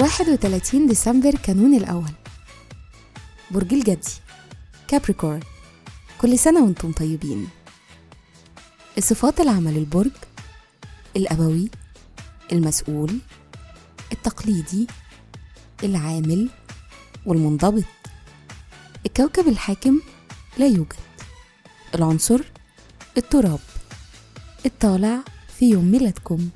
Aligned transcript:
واحد 0.00 0.28
وتلاتين 0.28 0.86
ديسمبر 0.86 1.34
كانون 1.34 1.74
الأول. 1.74 2.12
برج 3.50 3.74
الجدي. 3.74 4.12
كابريكورن 4.88 5.40
كل 6.20 6.38
سنة 6.38 6.64
وأنتم 6.64 6.92
طيبين. 6.92 7.48
الصفات 8.98 9.40
العامة 9.40 9.70
للبرج 9.70 10.10
الأبوي 11.16 11.70
المسؤول 12.52 13.18
التقليدي 14.12 14.86
العامل 15.84 16.50
والمنضبط. 17.26 17.84
الكوكب 19.06 19.48
الحاكم 19.48 20.00
لا 20.58 20.66
يوجد. 20.66 20.96
العنصر 21.94 22.40
التراب. 23.16 23.58
الطالع 24.66 25.18
في 25.58 25.70
يوم 25.70 25.84
ميلادكم. 25.84 26.48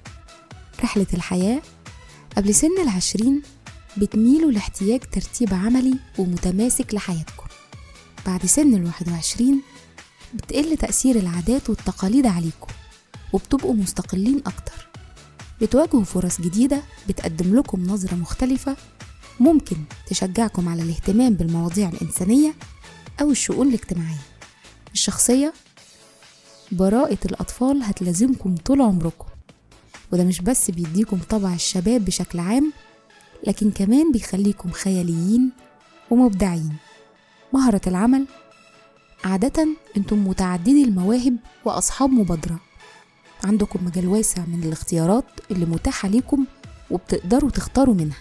رحلة 0.85 1.07
الحياة 1.15 1.63
قبل 2.37 2.55
سن 2.55 2.83
العشرين 2.83 3.43
بتميلوا 3.97 4.53
لاحتياج 4.53 5.01
ترتيب 5.01 5.55
عملي 5.55 5.95
ومتماسك 6.19 6.95
لحياتكم. 6.95 7.47
بعد 8.27 8.47
سن 8.47 8.75
الواحد 8.75 9.09
وعشرين 9.09 9.63
بتقل 10.35 10.77
تأثير 10.77 11.17
العادات 11.17 11.71
والتقاليد 11.71 12.27
عليكم 12.27 12.73
وبتبقوا 13.33 13.75
مستقلين 13.75 14.39
أكتر. 14.47 14.89
بتواجهوا 15.61 16.05
فرص 16.05 16.41
جديدة 16.41 16.83
بتقدم 17.09 17.57
لكم 17.59 17.83
نظرة 17.87 18.15
مختلفة 18.15 18.77
ممكن 19.41 19.77
تشجعكم 20.07 20.69
على 20.69 20.83
الاهتمام 20.83 21.35
بالمواضيع 21.35 21.89
الإنسانية 21.89 22.55
أو 23.21 23.31
الشؤون 23.31 23.69
الاجتماعية. 23.69 24.21
الشخصية 24.95 25.53
براءة 26.73 27.19
الأطفال 27.25 27.83
هتلازمكم 27.83 28.55
طول 28.55 28.83
عمركم. 28.83 29.27
وده 30.13 30.25
مش 30.25 30.41
بس 30.41 30.71
بيديكم 30.71 31.19
طبع 31.29 31.55
الشباب 31.55 32.05
بشكل 32.05 32.39
عام 32.39 32.73
لكن 33.47 33.71
كمان 33.71 34.13
بيخليكم 34.13 34.71
خياليين 34.71 35.53
ومبدعين. 36.11 36.77
مهرة 37.53 37.81
العمل 37.87 38.27
عادة 39.25 39.69
أنتم 39.97 40.29
متعددي 40.29 40.85
المواهب 40.85 41.37
وأصحاب 41.65 42.11
مبادرة. 42.11 42.61
عندكم 43.45 43.85
مجال 43.85 44.07
واسع 44.07 44.43
من 44.47 44.63
الاختيارات 44.65 45.25
اللي 45.51 45.67
متاحة 45.67 46.09
ليكم 46.09 46.45
وبتقدروا 46.91 47.51
تختاروا 47.51 47.95
منها. 47.95 48.19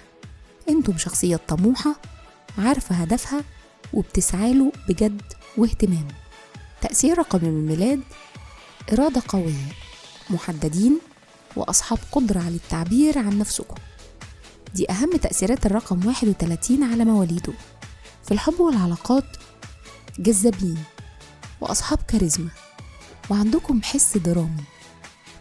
أنتم 0.70 0.98
شخصية 0.98 1.40
طموحة 1.48 1.96
عارفة 2.58 2.96
هدفها 2.96 3.44
وبتسعاله 3.94 4.72
بجد 4.90 5.22
واهتمام. 5.58 6.08
تأثير 6.82 7.18
رقم 7.18 7.40
الميلاد 7.44 8.02
إرادة 8.94 9.24
قوية 9.28 9.72
محددين 10.30 11.00
وأصحاب 11.56 12.00
قدرة 12.12 12.40
على 12.40 12.56
التعبير 12.56 13.18
عن 13.18 13.40
نفسكم. 13.40 13.76
دي 14.76 14.92
أهم 14.92 15.18
تأثيرات 15.18 15.66
الرقم 15.66 16.06
31 16.06 16.84
على 16.84 17.06
مواليده. 17.06 17.54
في 18.26 18.32
الحب 18.32 18.60
والعلاقات 18.60 19.26
جذابين 20.20 20.84
وأصحاب 21.62 22.00
كاريزما 22.08 22.50
وعندكم 23.30 23.82
حس 23.82 24.18
درامي. 24.18 24.64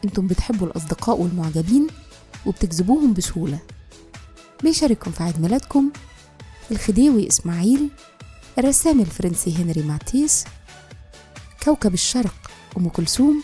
أنتم 0.04 0.26
بتحبوا 0.26 0.66
الأصدقاء 0.66 1.20
والمعجبين 1.20 1.86
وبتجذبوهم 2.46 3.12
بسهولة. 3.12 3.58
بيشارككم 4.62 5.10
في 5.10 5.22
عيد 5.22 5.40
ميلادكم 5.40 5.90
الخديوي 6.70 7.28
إسماعيل 7.28 7.88
الرسام 8.58 9.00
الفرنسي 9.00 9.56
هنري 9.56 9.82
ماتيس 9.82 10.44
كوكب 11.64 11.94
الشرق. 11.94 12.43
أم 12.76 12.88
كلثوم 12.88 13.42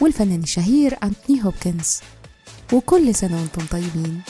والفنان 0.00 0.40
الشهير 0.42 0.98
أنتوني 1.02 1.44
هوبكنز. 1.44 2.00
وكل 2.72 3.14
سنة 3.14 3.36
وأنتم 3.36 3.66
طيبين. 3.70 4.20